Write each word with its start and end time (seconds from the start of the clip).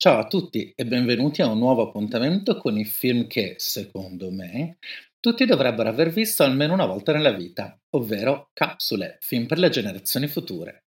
Ciao 0.00 0.20
a 0.20 0.28
tutti 0.28 0.72
e 0.76 0.86
benvenuti 0.86 1.42
a 1.42 1.48
un 1.48 1.58
nuovo 1.58 1.88
appuntamento 1.88 2.56
con 2.56 2.78
i 2.78 2.84
film 2.84 3.26
che, 3.26 3.56
secondo 3.58 4.30
me, 4.30 4.78
tutti 5.18 5.44
dovrebbero 5.44 5.88
aver 5.88 6.10
visto 6.10 6.44
almeno 6.44 6.74
una 6.74 6.86
volta 6.86 7.10
nella 7.10 7.32
vita, 7.32 7.76
ovvero 7.96 8.50
Capsule, 8.52 9.18
film 9.20 9.46
per 9.46 9.58
le 9.58 9.70
generazioni 9.70 10.28
future. 10.28 10.84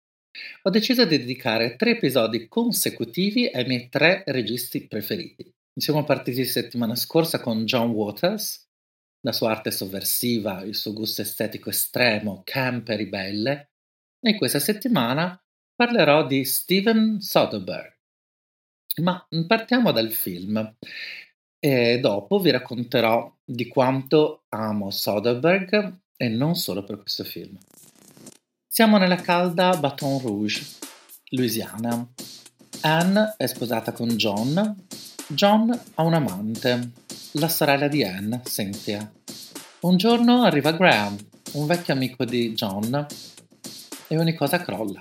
Ho 0.62 0.70
deciso 0.70 1.06
di 1.06 1.18
dedicare 1.18 1.76
tre 1.76 1.94
episodi 1.94 2.48
consecutivi 2.48 3.48
ai 3.48 3.66
miei 3.66 3.90
tre 3.90 4.22
registi 4.28 4.86
preferiti. 4.86 5.52
Siamo 5.74 6.04
partiti 6.04 6.46
settimana 6.46 6.94
scorsa 6.94 7.40
con 7.40 7.66
John 7.66 7.90
Waters, 7.90 8.70
la 9.22 9.32
sua 9.32 9.50
arte 9.50 9.72
sovversiva, 9.72 10.62
il 10.62 10.76
suo 10.76 10.94
gusto 10.94 11.24
estetico 11.24 11.72
estremo, 11.72 12.44
camp 12.46 12.88
e 12.90 12.96
ribelle, 12.96 13.72
e 14.22 14.38
questa 14.38 14.60
settimana 14.60 15.36
parlerò 15.74 16.28
di 16.28 16.46
Steven 16.46 17.20
Soderbergh. 17.20 17.98
Ma 18.98 19.26
partiamo 19.48 19.92
dal 19.92 20.12
film 20.12 20.76
e 21.60 22.00
dopo 22.00 22.40
vi 22.40 22.52
racconterò 22.52 23.34
di 23.44 23.68
quanto 23.68 24.44
amo 24.50 24.92
Soderbergh 24.92 26.00
e 26.16 26.28
non 26.28 26.56
solo 26.56 26.84
per 26.84 27.00
questo 27.00 27.24
film. 27.24 27.58
Siamo 28.68 28.98
nella 28.98 29.18
calda 29.18 29.76
Baton 29.78 30.20
Rouge, 30.22 30.66
Louisiana. 31.32 32.08
Anne 32.82 33.34
è 33.38 33.46
sposata 33.46 33.92
con 33.92 34.10
John. 34.10 34.86
John 35.28 35.70
ha 35.96 36.04
un 36.04 36.14
amante, 36.14 36.92
la 37.34 37.50
sorella 37.50 37.88
di 37.88 38.04
Anne, 38.04 38.42
Cynthia. 38.44 39.12
Un 39.82 39.98
giorno 39.98 40.44
arriva 40.44 40.72
Graham, 40.72 41.18
un 41.54 41.66
vecchio 41.66 41.94
amico 41.94 42.26
di 42.26 42.54
John, 42.54 43.06
e 44.08 44.18
ogni 44.18 44.34
cosa 44.34 44.62
crolla. 44.62 45.00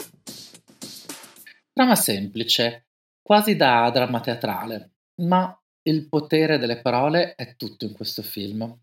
Trama 1.72 1.94
semplice, 1.94 2.87
quasi 3.28 3.56
da 3.56 3.90
dramma 3.90 4.20
teatrale, 4.20 4.94
ma 5.16 5.54
il 5.82 6.08
potere 6.08 6.56
delle 6.56 6.80
parole 6.80 7.34
è 7.34 7.56
tutto 7.56 7.84
in 7.84 7.92
questo 7.92 8.22
film. 8.22 8.74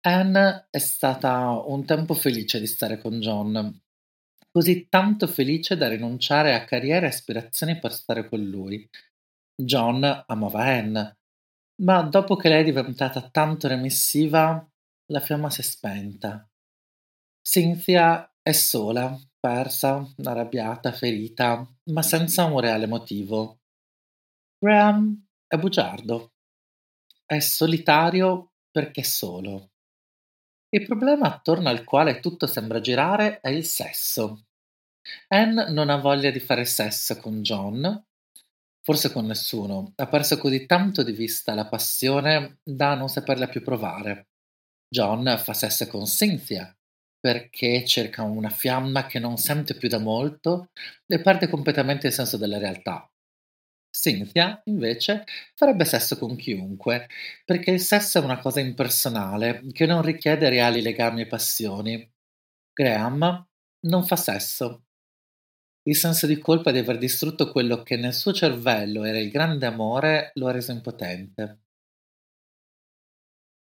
Anne 0.00 0.68
è 0.70 0.78
stata 0.78 1.50
un 1.50 1.84
tempo 1.84 2.14
felice 2.14 2.58
di 2.58 2.66
stare 2.66 2.96
con 2.96 3.20
John, 3.20 3.82
così 4.50 4.88
tanto 4.88 5.26
felice 5.26 5.76
da 5.76 5.88
rinunciare 5.88 6.54
a 6.54 6.64
carriera 6.64 7.04
e 7.04 7.10
aspirazioni 7.10 7.78
per 7.78 7.92
stare 7.92 8.26
con 8.30 8.42
lui. 8.42 8.88
John 9.54 10.24
amava 10.26 10.64
Anne, 10.64 11.18
ma 11.82 12.00
dopo 12.00 12.34
che 12.36 12.48
lei 12.48 12.62
è 12.62 12.64
diventata 12.64 13.28
tanto 13.28 13.68
remissiva, 13.68 14.66
la 15.12 15.20
fiamma 15.20 15.50
si 15.50 15.60
è 15.60 15.64
spenta. 15.64 16.48
Cynthia 17.42 18.26
è 18.40 18.52
sola, 18.52 19.14
persa, 19.38 20.02
arrabbiata, 20.24 20.92
ferita, 20.92 21.68
ma 21.90 22.00
senza 22.00 22.44
un 22.44 22.58
reale 22.58 22.86
motivo. 22.86 23.58
Graham 24.58 25.26
è 25.46 25.56
bugiardo. 25.58 26.32
È 27.26 27.38
solitario 27.40 28.52
perché 28.70 29.02
solo. 29.02 29.72
Il 30.70 30.86
problema 30.86 31.26
attorno 31.26 31.68
al 31.68 31.84
quale 31.84 32.20
tutto 32.20 32.46
sembra 32.46 32.80
girare 32.80 33.40
è 33.40 33.50
il 33.50 33.66
sesso. 33.66 34.46
Anne 35.28 35.70
non 35.70 35.90
ha 35.90 35.96
voglia 35.96 36.30
di 36.30 36.40
fare 36.40 36.64
sesso 36.64 37.16
con 37.18 37.42
John, 37.42 38.02
forse 38.80 39.12
con 39.12 39.26
nessuno, 39.26 39.92
ha 39.94 40.06
perso 40.06 40.38
così 40.38 40.64
tanto 40.64 41.02
di 41.02 41.12
vista 41.12 41.52
la 41.54 41.66
passione 41.66 42.60
da 42.62 42.94
non 42.94 43.08
saperla 43.08 43.48
più 43.48 43.62
provare. 43.62 44.28
John 44.88 45.38
fa 45.38 45.52
sesso 45.52 45.86
con 45.86 46.04
Cynthia 46.04 46.74
perché 47.20 47.84
cerca 47.84 48.22
una 48.22 48.50
fiamma 48.50 49.04
che 49.06 49.18
non 49.18 49.36
sente 49.36 49.74
più 49.74 49.88
da 49.88 49.98
molto 49.98 50.70
e 51.06 51.20
perde 51.20 51.48
completamente 51.48 52.06
il 52.06 52.12
senso 52.14 52.38
della 52.38 52.58
realtà. 52.58 53.06
Cynthia, 53.96 54.60
invece, 54.66 55.24
farebbe 55.54 55.86
sesso 55.86 56.18
con 56.18 56.36
chiunque, 56.36 57.08
perché 57.46 57.70
il 57.70 57.80
sesso 57.80 58.18
è 58.18 58.22
una 58.22 58.38
cosa 58.38 58.60
impersonale, 58.60 59.62
che 59.72 59.86
non 59.86 60.02
richiede 60.02 60.50
reali 60.50 60.82
legami 60.82 61.22
e 61.22 61.26
passioni. 61.26 62.12
Graham 62.74 63.48
non 63.86 64.04
fa 64.04 64.16
sesso. 64.16 64.84
Il 65.84 65.96
senso 65.96 66.26
di 66.26 66.38
colpa 66.38 66.72
di 66.72 66.78
aver 66.78 66.98
distrutto 66.98 67.50
quello 67.50 67.82
che 67.82 67.96
nel 67.96 68.12
suo 68.12 68.32
cervello 68.34 69.04
era 69.04 69.18
il 69.18 69.30
grande 69.30 69.64
amore 69.64 70.32
lo 70.34 70.48
ha 70.48 70.50
reso 70.52 70.72
impotente. 70.72 71.60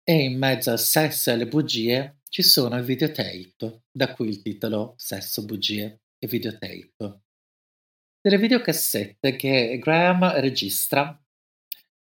E 0.04 0.22
in 0.24 0.36
mezzo 0.36 0.70
al 0.70 0.80
sesso 0.80 1.30
e 1.30 1.32
alle 1.32 1.46
bugie 1.46 2.18
ci 2.28 2.42
sono 2.42 2.76
i 2.76 2.82
videotape, 2.82 3.84
da 3.90 4.12
cui 4.12 4.28
il 4.28 4.42
titolo 4.42 4.94
Sesso, 4.98 5.44
bugie 5.44 6.02
e 6.18 6.26
videotape 6.26 7.20
delle 8.20 8.38
videocassette 8.38 9.36
che 9.36 9.78
Graham 9.80 10.40
registra, 10.40 11.18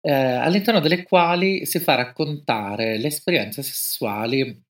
eh, 0.02 0.12
all'interno 0.12 0.80
delle 0.80 1.04
quali 1.04 1.66
si 1.66 1.80
fa 1.80 1.96
raccontare 1.96 2.98
le 2.98 3.08
esperienze 3.08 3.62
sessuali 3.62 4.64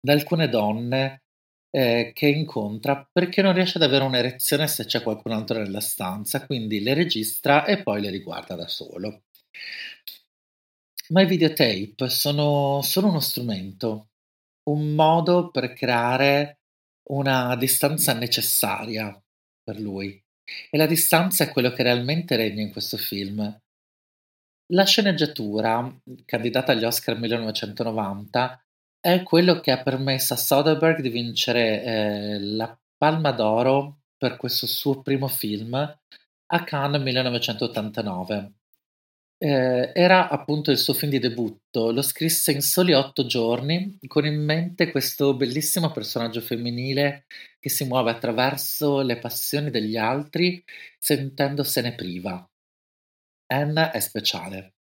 da 0.00 0.12
alcune 0.12 0.48
donne 0.48 1.22
eh, 1.70 2.12
che 2.14 2.28
incontra 2.28 3.08
perché 3.12 3.42
non 3.42 3.52
riesce 3.52 3.78
ad 3.78 3.84
avere 3.84 4.04
un'erezione 4.04 4.66
se 4.66 4.84
c'è 4.86 5.02
qualcun 5.02 5.32
altro 5.32 5.58
nella 5.58 5.80
stanza, 5.80 6.44
quindi 6.46 6.80
le 6.80 6.94
registra 6.94 7.64
e 7.64 7.82
poi 7.82 8.00
le 8.00 8.10
riguarda 8.10 8.54
da 8.54 8.66
solo. 8.66 9.22
Ma 11.08 11.22
i 11.22 11.26
videotape 11.26 12.08
sono 12.08 12.80
solo 12.82 13.08
uno 13.08 13.20
strumento, 13.20 14.08
un 14.64 14.94
modo 14.94 15.50
per 15.50 15.72
creare 15.72 16.60
una 17.10 17.54
distanza 17.56 18.12
necessaria 18.12 19.22
per 19.62 19.78
lui. 19.78 20.20
E 20.70 20.76
la 20.76 20.86
distanza 20.86 21.44
è 21.44 21.50
quello 21.50 21.72
che 21.72 21.82
realmente 21.82 22.36
regna 22.36 22.62
in 22.62 22.70
questo 22.70 22.96
film. 22.96 23.60
La 24.70 24.84
sceneggiatura, 24.84 25.94
candidata 26.24 26.72
agli 26.72 26.84
Oscar 26.84 27.18
1990, 27.18 28.64
è 29.00 29.22
quello 29.22 29.60
che 29.60 29.70
ha 29.70 29.82
permesso 29.82 30.34
a 30.34 30.36
Soderbergh 30.36 31.00
di 31.00 31.08
vincere 31.08 31.82
eh, 31.82 32.38
la 32.40 32.76
Palma 32.96 33.30
d'Oro 33.30 34.00
per 34.16 34.36
questo 34.36 34.66
suo 34.66 35.02
primo 35.02 35.28
film 35.28 35.74
a 35.74 36.64
Cannes 36.64 37.02
1989. 37.02 38.52
Eh, 39.38 39.92
era 39.94 40.30
appunto 40.30 40.70
il 40.70 40.78
suo 40.78 40.94
film 40.94 41.10
di 41.10 41.18
debutto, 41.18 41.90
lo 41.92 42.00
scrisse 42.00 42.52
in 42.52 42.62
soli 42.62 42.94
otto 42.94 43.26
giorni, 43.26 43.98
con 44.06 44.24
in 44.24 44.42
mente 44.42 44.90
questo 44.90 45.36
bellissimo 45.36 45.92
personaggio 45.92 46.40
femminile 46.40 47.26
che 47.60 47.68
si 47.68 47.84
muove 47.84 48.10
attraverso 48.10 49.02
le 49.02 49.18
passioni 49.18 49.70
degli 49.70 49.96
altri 49.96 50.64
sentendosene 50.98 51.94
priva. 51.94 52.48
Anne 53.48 53.90
è 53.90 54.00
speciale 54.00 54.74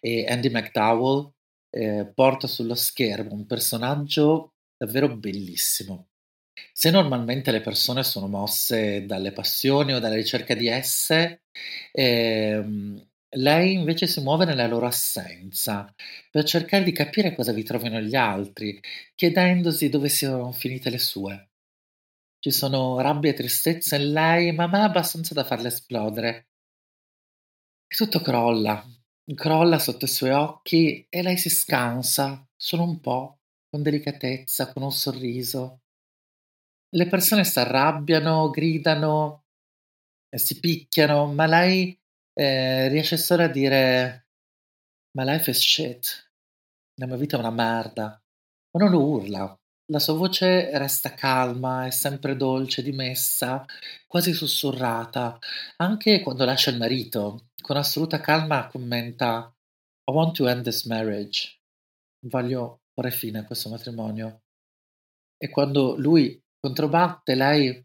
e 0.00 0.26
Andy 0.28 0.50
McDowell 0.50 1.32
eh, 1.70 2.10
porta 2.14 2.46
sullo 2.46 2.74
schermo 2.74 3.34
un 3.34 3.46
personaggio 3.46 4.54
davvero 4.76 5.14
bellissimo. 5.16 6.08
Se 6.72 6.90
normalmente 6.90 7.50
le 7.52 7.60
persone 7.60 8.02
sono 8.04 8.28
mosse 8.28 9.04
dalle 9.06 9.32
passioni 9.32 9.92
o 9.94 9.98
dalla 9.98 10.14
ricerca 10.14 10.54
di 10.54 10.68
esse, 10.68 11.42
ehm, 11.92 13.07
lei 13.36 13.74
invece 13.74 14.06
si 14.06 14.20
muove 14.20 14.44
nella 14.44 14.66
loro 14.66 14.86
assenza, 14.86 15.92
per 16.30 16.44
cercare 16.44 16.84
di 16.84 16.92
capire 16.92 17.34
cosa 17.34 17.52
vi 17.52 17.62
trovino 17.62 18.00
gli 18.00 18.14
altri, 18.14 18.80
chiedendosi 19.14 19.88
dove 19.88 20.08
siano 20.08 20.52
finite 20.52 20.90
le 20.90 20.98
sue. 20.98 21.50
Ci 22.38 22.50
sono 22.50 23.00
rabbia 23.00 23.30
e 23.30 23.34
tristezza 23.34 23.96
in 23.96 24.12
lei, 24.12 24.52
ma 24.52 24.66
mai 24.66 24.82
abbastanza 24.82 25.34
da 25.34 25.44
farle 25.44 25.68
esplodere. 25.68 26.48
E 27.86 27.94
tutto 27.94 28.20
crolla, 28.20 28.84
crolla 29.34 29.78
sotto 29.78 30.04
i 30.04 30.08
suoi 30.08 30.30
occhi 30.30 31.06
e 31.08 31.22
lei 31.22 31.36
si 31.36 31.50
scansa, 31.50 32.46
solo 32.56 32.84
un 32.84 33.00
po', 33.00 33.40
con 33.68 33.82
delicatezza, 33.82 34.72
con 34.72 34.82
un 34.82 34.92
sorriso. 34.92 35.80
Le 36.90 37.06
persone 37.08 37.44
si 37.44 37.58
arrabbiano, 37.58 38.50
gridano, 38.50 39.44
si 40.30 40.58
picchiano, 40.60 41.26
ma 41.32 41.46
lei 41.46 41.98
eh, 42.38 42.86
riesce 42.88 43.16
solo 43.16 43.42
a 43.42 43.48
dire 43.48 44.28
My 45.18 45.24
life 45.24 45.50
is 45.50 45.58
shit, 45.58 46.30
la 46.94 47.06
mia 47.06 47.16
vita 47.16 47.36
è 47.36 47.40
una 47.40 47.50
merda, 47.50 48.22
ma 48.70 48.80
non 48.80 48.90
lo 48.92 49.04
urla. 49.04 49.58
La 49.90 49.98
sua 49.98 50.14
voce 50.14 50.76
resta 50.78 51.14
calma, 51.14 51.86
è 51.86 51.90
sempre 51.90 52.36
dolce, 52.36 52.82
dimessa, 52.82 53.64
quasi 54.06 54.32
sussurrata. 54.34 55.38
Anche 55.78 56.20
quando 56.20 56.44
lascia 56.44 56.70
il 56.70 56.76
marito, 56.76 57.48
con 57.60 57.76
assoluta 57.76 58.20
calma 58.20 58.68
commenta 58.68 59.52
I 60.04 60.12
want 60.12 60.36
to 60.36 60.46
end 60.46 60.62
this 60.62 60.84
marriage. 60.84 61.58
Voglio 62.26 62.82
porre 62.92 63.10
fine 63.10 63.40
a 63.40 63.44
questo 63.44 63.68
matrimonio. 63.68 64.42
E 65.36 65.48
quando 65.48 65.96
lui 65.96 66.40
controbatte, 66.60 67.34
lei 67.34 67.84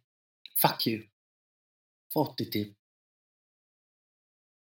fuck 0.54 0.86
you, 0.86 1.04
fottiti. 2.10 2.76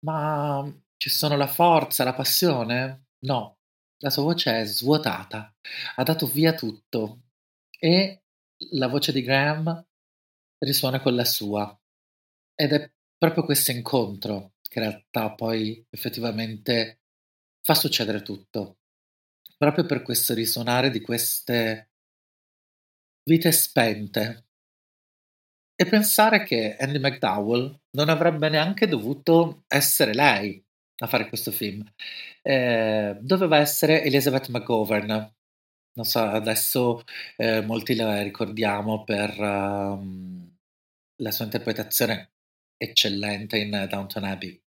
Ma 0.04 0.64
ci 0.98 1.10
sono 1.10 1.36
la 1.36 1.48
forza, 1.48 2.04
la 2.04 2.14
passione? 2.14 3.06
No, 3.20 3.60
la 3.98 4.10
sua 4.10 4.24
voce 4.24 4.60
è 4.60 4.66
svuotata, 4.66 5.56
ha 5.96 6.04
dato 6.04 6.26
via 6.28 6.54
tutto, 6.54 7.22
e 7.78 8.24
la 8.72 8.88
voce 8.88 9.12
di 9.12 9.22
Graham 9.22 9.86
risuona 10.60 11.00
con 11.02 11.16
la 11.16 11.26
sua. 11.26 11.76
Ed 12.56 12.74
è 12.74 12.92
proprio 13.18 13.44
questo 13.44 13.72
incontro 13.72 14.54
che 14.62 14.80
in 14.80 14.86
realtà 14.86 15.34
poi 15.34 15.86
effettivamente 15.90 17.02
fa 17.62 17.76
succedere 17.76 18.22
tutto. 18.22 18.80
Proprio 19.58 19.86
per 19.86 20.02
questo 20.02 20.34
risuonare 20.34 20.90
di 20.90 21.02
queste 21.02 21.92
vite 23.24 23.52
spente. 23.52 24.48
E 25.82 25.86
pensare 25.88 26.44
che 26.44 26.76
Andy 26.78 27.00
McDowell 27.00 27.76
non 27.98 28.10
avrebbe 28.10 28.50
neanche 28.50 28.88
dovuto 28.88 29.64
essere 29.68 30.14
lei 30.14 30.64
a 30.98 31.08
fare 31.08 31.28
questo 31.28 31.52
film. 31.52 31.84
Eh, 32.44 33.18
doveva 33.20 33.58
essere 33.58 34.04
Elizabeth 34.04 34.50
McGovern, 34.50 35.08
non 35.08 36.06
so, 36.06 36.20
adesso 36.20 37.04
eh, 37.36 37.62
molti 37.62 37.96
la 37.96 38.22
ricordiamo 38.22 39.04
per 39.04 39.36
um, 39.40 40.56
la 41.16 41.32
sua 41.32 41.46
interpretazione 41.46 42.34
eccellente 42.78 43.58
in 43.58 43.88
Downton 43.90 44.26
Abbey. 44.26 44.61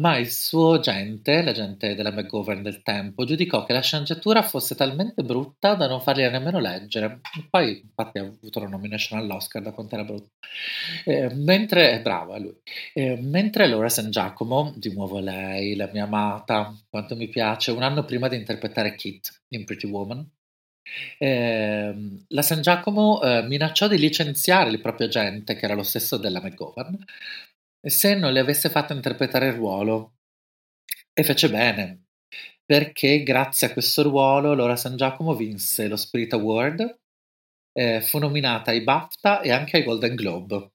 Ma 0.00 0.16
il 0.16 0.30
suo 0.30 0.80
gente, 0.80 1.42
la 1.42 1.52
gente 1.52 1.94
della 1.94 2.12
McGovern 2.12 2.62
del 2.62 2.80
tempo, 2.82 3.24
giudicò 3.26 3.64
che 3.66 3.74
la 3.74 3.82
sceneggiatura 3.82 4.42
fosse 4.42 4.74
talmente 4.74 5.22
brutta 5.22 5.74
da 5.74 5.86
non 5.86 6.00
fargliela 6.00 6.30
nemmeno 6.30 6.60
leggere. 6.60 7.20
Poi, 7.50 7.80
infatti, 7.84 8.18
ha 8.18 8.22
avuto 8.22 8.60
la 8.60 8.68
nomination 8.68 9.18
all'Oscar 9.18 9.60
da 9.60 9.72
quanto 9.72 9.94
era 9.94 10.04
brutta. 10.04 10.30
Eh, 11.04 11.34
mentre, 11.34 12.00
brava 12.00 12.38
lui, 12.38 12.56
eh, 12.94 13.16
mentre 13.20 13.66
Laura 13.66 13.90
San 13.90 14.10
Giacomo, 14.10 14.72
di 14.76 14.94
nuovo 14.94 15.18
lei, 15.18 15.76
la 15.76 15.90
mia 15.92 16.04
amata, 16.04 16.74
quanto 16.88 17.14
mi 17.14 17.28
piace, 17.28 17.70
un 17.70 17.82
anno 17.82 18.04
prima 18.06 18.28
di 18.28 18.36
interpretare 18.36 18.94
Kit 18.94 19.42
in 19.48 19.66
Pretty 19.66 19.88
Woman, 19.90 20.26
eh, 21.18 21.94
la 22.28 22.42
San 22.42 22.62
Giacomo 22.62 23.22
eh, 23.22 23.42
minacciò 23.42 23.88
di 23.88 23.98
licenziare 23.98 24.70
il 24.70 24.80
proprio 24.80 25.06
agente, 25.06 25.54
che 25.54 25.64
era 25.66 25.74
lo 25.74 25.82
stesso 25.82 26.16
della 26.16 26.40
McGovern, 26.40 26.96
se 27.88 28.14
non 28.14 28.32
le 28.32 28.40
avesse 28.40 28.68
fatto 28.70 28.92
interpretare 28.92 29.48
il 29.48 29.54
ruolo. 29.54 30.14
E 31.12 31.22
fece 31.24 31.50
bene, 31.50 32.06
perché 32.64 33.22
grazie 33.22 33.66
a 33.66 33.72
questo 33.72 34.02
ruolo 34.02 34.54
Laura 34.54 34.76
San 34.76 34.96
Giacomo 34.96 35.34
vinse 35.34 35.88
lo 35.88 35.96
Spirit 35.96 36.32
Award, 36.32 37.00
eh, 37.72 38.00
fu 38.00 38.18
nominata 38.18 38.70
ai 38.70 38.82
BAFTA 38.82 39.40
e 39.40 39.50
anche 39.50 39.78
ai 39.78 39.84
Golden 39.84 40.14
Globe. 40.14 40.72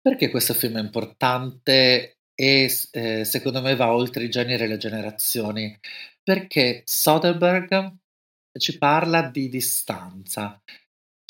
Perché 0.00 0.30
questo 0.30 0.52
film 0.52 0.78
è 0.78 0.80
importante 0.80 2.18
e 2.34 2.70
eh, 2.90 3.24
secondo 3.24 3.60
me 3.60 3.76
va 3.76 3.92
oltre 3.92 4.24
i 4.24 4.28
generi 4.28 4.64
e 4.64 4.66
le 4.66 4.76
generazioni? 4.76 5.78
Perché 6.22 6.82
Soderbergh 6.84 7.94
ci 8.58 8.76
parla 8.78 9.28
di 9.28 9.48
distanza, 9.48 10.60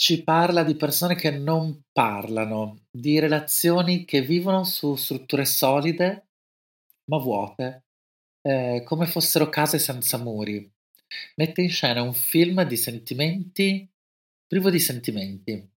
ci 0.03 0.25
parla 0.25 0.65
di 0.65 0.75
persone 0.75 1.15
che 1.15 1.31
non 1.31 1.85
parlano, 1.93 2.87
di 2.91 3.21
relazioni 3.21 4.05
che 4.05 4.21
vivono 4.21 4.65
su 4.65 4.97
strutture 4.97 5.45
solide 5.45 6.27
ma 7.05 7.19
vuote, 7.19 7.85
eh, 8.41 8.83
come 8.85 9.07
fossero 9.07 9.49
case 9.49 9.79
senza 9.79 10.19
muri. 10.19 10.69
Mette 11.37 11.63
in 11.63 11.71
scena 11.71 12.03
un 12.03 12.15
film 12.15 12.65
di 12.65 12.77
sentimenti 12.77 13.89
privo 14.45 14.71
di 14.71 14.81
sentimenti. 14.81 15.71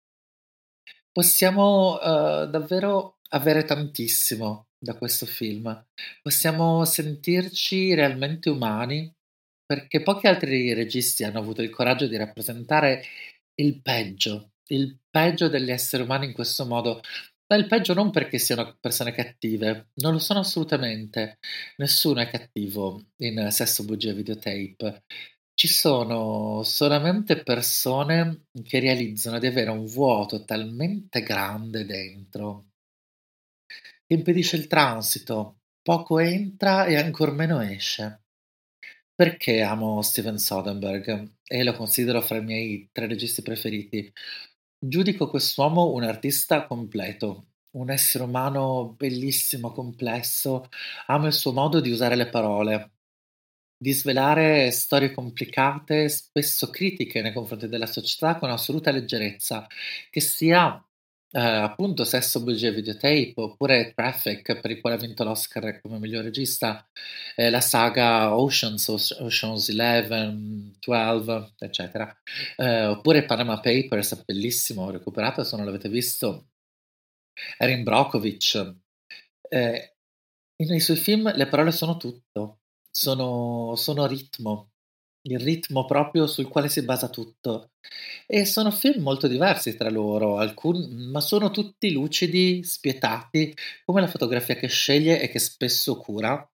Possiamo 1.12 1.96
uh, 1.96 2.48
davvero 2.48 3.18
avere 3.32 3.66
tantissimo 3.66 4.68
da 4.78 4.96
questo 4.96 5.26
film. 5.26 5.86
Possiamo 6.22 6.86
sentirci 6.86 7.94
realmente 7.94 8.50
umani 8.50 9.14
perché 9.66 10.02
pochi 10.02 10.28
altri 10.28 10.74
registi 10.74 11.24
hanno 11.24 11.40
avuto 11.40 11.62
il 11.62 11.70
coraggio 11.70 12.08
di 12.08 12.16
rappresentare 12.16 13.04
il 13.56 13.82
peggio, 13.82 14.52
il 14.68 14.98
peggio 15.10 15.48
degli 15.48 15.72
esseri 15.72 16.04
umani 16.04 16.28
in 16.28 16.34
questo 16.34 16.66
modo. 16.66 17.02
Ma 17.48 17.58
il 17.58 17.68
peggio 17.68 17.94
non 17.94 18.10
perché 18.10 18.40
siano 18.40 18.78
persone 18.80 19.12
cattive, 19.12 19.90
non 19.96 20.14
lo 20.14 20.20
sono 20.20 20.40
assolutamente. 20.40 21.40
Nessuno 21.78 22.22
è 22.22 22.30
cattivo 22.30 23.10
in 23.18 23.48
Sesso, 23.52 23.84
Bugia 23.86 24.14
Videotape. 24.14 25.04
Ci 25.54 25.68
sono 25.68 26.64
solamente 26.64 27.44
persone 27.44 28.48
che 28.64 28.80
realizzano 28.80 29.40
di 29.40 29.48
avere 29.48 29.70
un 29.70 29.86
vuoto 29.86 30.44
talmente 30.46 31.22
grande 31.22 31.86
dentro 31.86 32.68
che 34.08 34.14
impedisce 34.16 34.56
il 34.58 34.68
transito, 34.68 35.62
poco 35.82 36.20
entra 36.20 36.86
e 36.86 36.96
ancor 36.98 37.32
meno 37.34 37.60
esce. 37.62 38.23
Perché 39.16 39.62
amo 39.62 40.02
Steven 40.02 40.38
Soderbergh 40.40 41.34
e 41.44 41.64
lo 41.64 41.74
considero 41.74 42.20
fra 42.22 42.38
i 42.38 42.44
miei 42.44 42.90
tre 42.92 43.06
registi 43.08 43.44
preferiti? 43.44 44.12
Giudico 44.80 45.30
quest'uomo 45.30 45.92
un 45.94 46.04
artista 46.04 46.66
completo, 46.66 47.50
un 47.74 47.92
essere 47.92 48.24
umano 48.24 48.96
bellissimo, 48.98 49.72
complesso, 49.72 50.68
amo 51.08 51.28
il 51.28 51.34
suo 51.34 51.54
modo 51.54 51.80
di 51.80 51.92
usare 51.92 52.16
le 52.16 52.28
parole, 52.30 52.94
di 53.78 53.92
svelare 53.92 54.72
storie 54.72 55.12
complicate, 55.14 56.10
spesso 56.10 56.70
critiche 56.70 57.22
nei 57.22 57.34
confronti 57.34 57.68
della 57.68 57.86
società 57.86 58.38
con 58.40 58.50
assoluta 58.50 58.92
leggerezza, 58.92 59.68
che 60.10 60.22
sia 60.22 60.84
eh, 61.36 61.40
appunto 61.40 62.04
Sesso, 62.04 62.44
Bugie 62.44 62.68
e 62.68 62.74
Videotape, 62.74 63.34
oppure 63.38 63.92
Traffic, 63.96 64.60
per 64.60 64.70
il 64.70 64.80
quale 64.80 64.96
ha 64.96 65.00
vinto 65.00 65.24
l'Oscar 65.24 65.82
come 65.82 65.98
miglior 65.98 66.24
regista, 66.24 66.88
eh, 67.36 67.50
la 67.50 67.60
saga 67.60 68.38
Oceans, 68.38 68.88
Oceans 68.88 69.68
11, 69.70 70.78
12, 70.80 71.54
eccetera, 71.58 72.16
eh, 72.56 72.86
oppure 72.86 73.26
Panama 73.26 73.60
Papers, 73.60 74.24
bellissimo, 74.24 74.92
recuperato 74.92 75.44
se 75.44 75.56
non 75.56 75.66
l'avete 75.66 75.90
visto, 75.90 76.50
Erin 77.58 77.84
Brockovich. 77.84 78.76
Eh, 79.50 79.96
nei 80.56 80.80
suoi 80.80 80.98
film 80.98 81.34
le 81.36 81.48
parole 81.48 81.72
sono 81.72 81.98
tutto, 81.98 82.60
sono, 82.92 83.76
sono 83.76 84.06
ritmo, 84.06 84.73
il 85.24 85.40
ritmo 85.40 85.86
proprio 85.86 86.28
sul 86.28 86.48
quale 86.48 86.70
si 86.70 86.84
basa 86.84 87.10
tutto. 87.10 87.72
E 88.28 88.46
sono 88.46 88.72
film 88.72 89.02
molto 89.04 89.28
diversi 89.28 89.76
tra 89.76 89.90
loro, 89.90 90.38
alcun, 90.38 91.10
ma 91.12 91.20
sono 91.22 91.52
tutti 91.52 91.92
lucidi, 91.92 92.64
spietati, 92.64 93.54
come 93.86 94.02
la 94.02 94.08
fotografia 94.08 94.56
che 94.56 94.68
sceglie 94.68 95.22
e 95.22 95.30
che 95.30 95.40
spesso 95.40 95.98
cura 95.98 96.48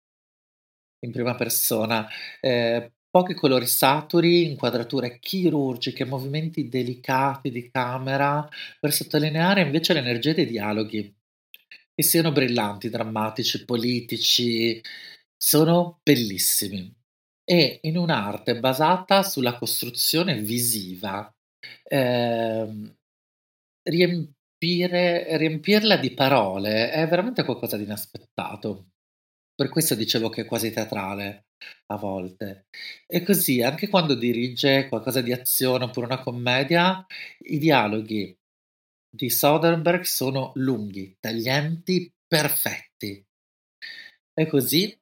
in 1.00 1.12
prima 1.12 1.34
persona. 1.34 2.06
Eh, 2.40 2.92
pochi 3.10 3.34
colori 3.34 3.66
saturi, 3.66 4.44
inquadrature 4.44 5.18
chirurgiche, 5.18 6.04
movimenti 6.04 6.68
delicati 6.68 7.50
di 7.50 7.70
camera 7.70 8.46
per 8.80 8.92
sottolineare 8.92 9.62
invece 9.62 9.92
l'energia 9.94 10.32
dei 10.32 10.46
dialoghi, 10.46 11.14
che 11.94 12.02
siano 12.02 12.32
brillanti, 12.32 12.90
drammatici, 12.90 13.64
politici, 13.64 14.80
sono 15.36 16.00
bellissimi 16.02 16.97
e 17.50 17.78
in 17.82 17.96
un'arte 17.96 18.60
basata 18.60 19.22
sulla 19.22 19.56
costruzione 19.56 20.38
visiva, 20.42 21.34
ehm, 21.84 22.94
riempire, 23.84 25.36
riempirla 25.38 25.96
di 25.96 26.12
parole 26.12 26.90
è 26.90 27.08
veramente 27.08 27.44
qualcosa 27.44 27.78
di 27.78 27.84
inaspettato. 27.84 28.88
Per 29.54 29.70
questo 29.70 29.94
dicevo 29.94 30.28
che 30.28 30.42
è 30.42 30.44
quasi 30.44 30.70
teatrale 30.72 31.46
a 31.86 31.96
volte. 31.96 32.66
E 33.06 33.22
così, 33.22 33.62
anche 33.62 33.88
quando 33.88 34.14
dirige 34.14 34.86
qualcosa 34.88 35.22
di 35.22 35.32
azione 35.32 35.84
oppure 35.84 36.06
una 36.06 36.22
commedia, 36.22 37.04
i 37.46 37.58
dialoghi 37.58 38.36
di 39.10 39.30
Soderbergh 39.30 40.02
sono 40.02 40.52
lunghi, 40.56 41.16
taglienti, 41.18 42.12
perfetti. 42.26 43.24
E 44.34 44.46
così, 44.46 44.96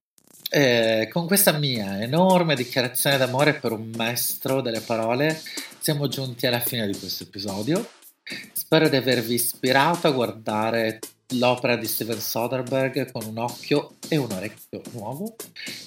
eh, 0.50 1.08
con 1.10 1.26
questa 1.26 1.52
mia 1.52 2.00
enorme 2.00 2.54
dichiarazione 2.54 3.16
d'amore 3.16 3.54
per 3.54 3.72
un 3.72 3.90
maestro 3.96 4.60
delle 4.60 4.80
parole, 4.80 5.40
siamo 5.78 6.08
giunti 6.08 6.46
alla 6.46 6.60
fine 6.60 6.86
di 6.86 6.96
questo 6.96 7.24
episodio. 7.24 7.88
Spero 8.52 8.88
di 8.88 8.96
avervi 8.96 9.34
ispirato 9.34 10.08
a 10.08 10.12
guardare 10.12 10.98
l'opera 11.30 11.76
di 11.76 11.86
Steven 11.86 12.20
Soderbergh 12.20 13.10
con 13.10 13.24
un 13.24 13.38
occhio 13.38 13.94
e 14.08 14.16
un 14.16 14.30
orecchio 14.30 14.82
nuovo, 14.92 15.34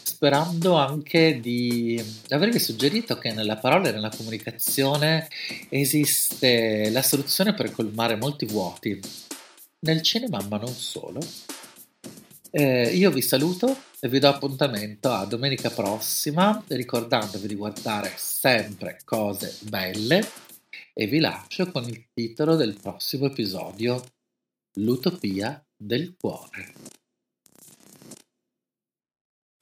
sperando 0.04 0.76
anche 0.76 1.40
di 1.40 2.02
avervi 2.30 2.60
suggerito 2.60 3.18
che 3.18 3.32
nella 3.32 3.58
parola 3.58 3.90
e 3.90 3.92
nella 3.92 4.12
comunicazione 4.16 5.28
esiste 5.70 6.90
la 6.90 7.02
soluzione 7.02 7.54
per 7.54 7.72
colmare 7.72 8.16
molti 8.16 8.46
vuoti, 8.46 9.00
nel 9.80 10.02
cinema 10.02 10.42
ma 10.50 10.58
non 10.58 10.74
solo. 10.74 11.20
Eh, 12.52 12.90
io 12.96 13.12
vi 13.12 13.22
saluto 13.22 13.88
e 14.02 14.08
vi 14.08 14.20
do 14.20 14.30
appuntamento 14.30 15.12
a 15.12 15.26
domenica 15.26 15.70
prossima, 15.70 16.64
ricordandovi 16.68 17.48
di 17.48 17.56
guardare 17.56 18.14
sempre 18.16 19.00
cose 19.04 19.58
belle 19.64 20.26
e 20.94 21.08
vi 21.08 21.20
lascio 21.20 21.70
con 21.72 21.84
il 21.84 22.08
titolo 22.14 22.56
del 22.56 22.78
prossimo 22.80 23.26
episodio, 23.26 24.02
L'utopia 24.76 25.62
del 25.76 26.16
cuore. 26.18 26.99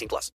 18 0.00 0.08
plus. 0.08 0.28